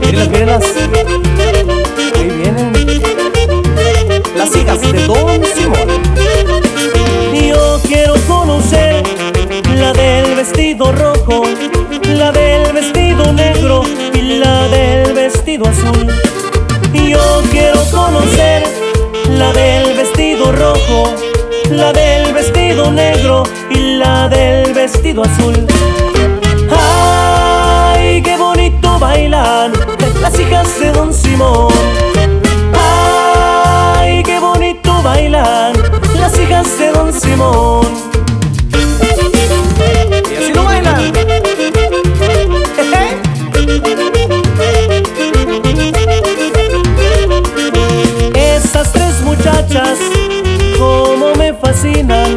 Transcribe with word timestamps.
Mírenlas, 0.00 0.28
mírenlas. 0.28 0.64
Ahí 2.16 2.30
vienen. 2.30 2.72
Las 4.36 4.54
hijas 4.56 4.80
de 4.80 5.06
Don 5.06 5.44
Simón. 5.54 5.88
Yo 7.32 7.80
quiero 7.86 8.14
conocer 8.28 9.02
la 9.76 9.92
del 9.92 10.34
vestido 10.36 10.92
rojo, 10.92 11.42
la 12.16 12.32
del 12.32 12.72
vestido 12.72 13.32
negro 13.32 13.82
y 14.14 14.38
la 14.38 14.68
del 14.68 15.12
vestido 15.14 15.66
azul. 15.66 16.06
Yo 16.92 17.42
quiero 17.50 17.82
conocer 17.90 18.62
la 19.30 19.52
del 19.52 19.96
vestido 19.96 20.52
rojo, 20.52 21.14
la 21.70 21.92
del 21.92 22.32
vestido 22.32 22.90
negro 22.90 23.42
y 23.70 23.96
la 23.96 24.28
del 24.28 24.72
vestido 24.74 25.22
azul. 25.22 25.66
Las 30.54 30.68
hijas 30.68 30.80
de 30.80 30.92
Don 30.92 31.12
Simón! 31.12 31.72
¡Ay, 33.98 34.22
qué 34.22 34.38
bonito 34.38 35.02
bailan 35.02 35.72
las 36.20 36.38
hijas 36.38 36.78
de 36.78 36.92
Don 36.92 37.12
Simón! 37.12 37.86
Y 40.30 40.36
así 40.36 40.52
no 40.54 40.64
bailan. 40.64 41.12
Esas 48.36 48.92
tres 48.92 49.20
muchachas, 49.24 49.98
como 50.78 51.34
me 51.34 51.52
fascinan, 51.54 52.36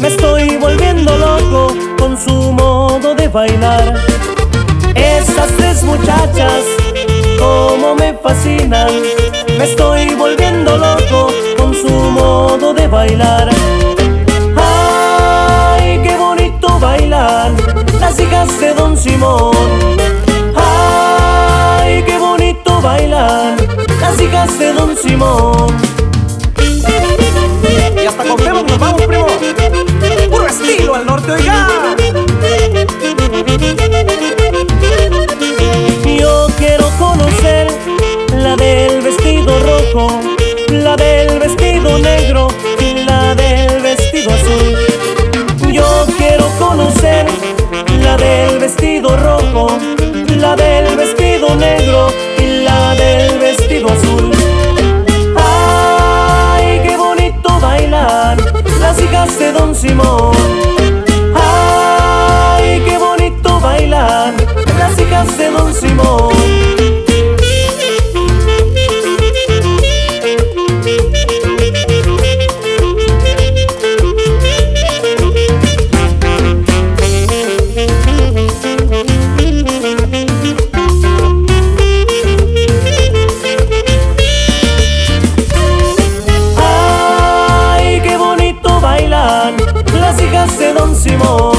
me 0.00 0.08
estoy 0.08 0.56
volviendo 0.58 1.16
loco 1.16 1.74
con 1.98 2.16
su 2.16 2.52
modo 2.52 3.16
de 3.16 3.26
bailar. 3.26 3.94
Esas 4.94 5.48
tres 5.56 5.82
muchachas, 5.82 6.64
me 7.94 8.14
fascinan, 8.14 8.90
me 9.56 9.64
estoy 9.64 10.14
volviendo 10.14 10.76
loco 10.76 11.30
con 11.56 11.74
su 11.74 11.88
modo 11.88 12.74
de 12.74 12.86
bailar. 12.86 13.48
¡Ay, 14.56 16.00
qué 16.02 16.16
bonito 16.16 16.78
bailan 16.80 17.56
las 18.00 18.18
hijas 18.20 18.60
de 18.60 18.74
Don 18.74 18.96
Simón! 18.96 19.96
¡Ay, 20.56 22.02
qué 22.04 22.18
bonito 22.18 22.80
bailan 22.80 23.56
las 24.00 24.20
hijas 24.20 24.58
de 24.58 24.72
Don 24.72 24.96
Simón! 24.96 25.76
Y 28.02 28.06
hasta 28.06 28.24
con 28.24 28.66
nos 28.66 28.78
vamos, 28.78 29.02
primo. 29.02 29.26
Puro 30.30 30.46
estilo 30.46 30.94
al 30.94 31.06
norte, 31.06 31.32
oiga. 31.32 31.77
La 48.02 48.16
del 48.16 48.58
vestido 48.58 49.16
rojo, 49.16 49.68
la 50.36 50.56
del 50.56 50.96
vestido 50.96 51.54
negro 51.56 52.08
y 52.38 52.62
la 52.62 52.94
del 52.94 53.38
vestido 53.38 53.88
azul. 53.88 54.30
¡Ay, 55.36 56.80
qué 56.84 56.96
bonito 56.96 57.60
bailan 57.60 58.38
las 58.80 59.00
hijas 59.00 59.38
de 59.38 59.52
Don 59.52 59.74
Simón! 59.74 60.67
Las 90.08 90.22
hijas 90.22 90.58
de 90.58 90.72
Don 90.72 90.96
Simón! 90.96 91.54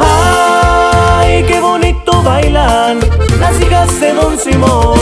¡Ay, 0.00 1.44
qué 1.46 1.60
bonito 1.60 2.22
bailan 2.22 2.98
las 3.40 3.60
hijas 3.60 4.00
de 4.00 4.14
Don 4.14 4.38
Simón! 4.38 4.98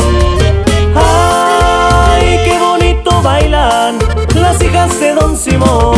¡Ay, 0.97 2.41
qué 2.45 2.59
bonito 2.59 3.23
bailan 3.23 3.99
las 4.35 4.61
hijas 4.63 4.99
de 4.99 5.15
Don 5.15 5.37
Simón! 5.37 5.97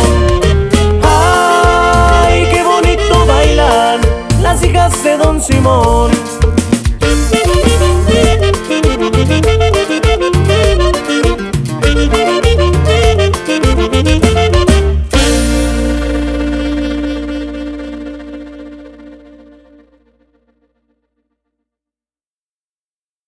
¡Ay, 1.01 2.45
qué 2.51 2.61
bonito 2.63 3.25
bailan 3.25 4.01
las 4.43 4.63
hijas 4.63 5.03
de 5.03 5.17
Don 5.17 5.41
Simón! 5.41 6.02